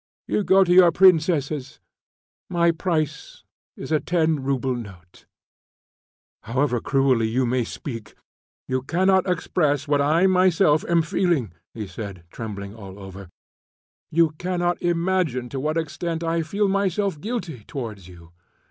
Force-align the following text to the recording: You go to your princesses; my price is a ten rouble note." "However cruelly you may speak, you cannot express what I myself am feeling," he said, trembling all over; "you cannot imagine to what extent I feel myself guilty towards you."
You 0.25 0.43
go 0.43 0.63
to 0.63 0.73
your 0.73 0.91
princesses; 0.91 1.79
my 2.49 2.71
price 2.71 3.43
is 3.77 3.91
a 3.91 3.99
ten 3.99 4.41
rouble 4.41 4.73
note." 4.75 5.27
"However 6.41 6.81
cruelly 6.81 7.27
you 7.27 7.45
may 7.45 7.63
speak, 7.63 8.15
you 8.67 8.81
cannot 8.81 9.29
express 9.29 9.87
what 9.87 10.01
I 10.01 10.25
myself 10.25 10.83
am 10.89 11.03
feeling," 11.03 11.53
he 11.75 11.85
said, 11.85 12.23
trembling 12.31 12.73
all 12.73 12.97
over; 12.97 13.29
"you 14.09 14.31
cannot 14.39 14.81
imagine 14.81 15.49
to 15.49 15.59
what 15.59 15.77
extent 15.77 16.23
I 16.23 16.41
feel 16.41 16.67
myself 16.67 17.19
guilty 17.21 17.63
towards 17.67 18.07
you." 18.07 18.31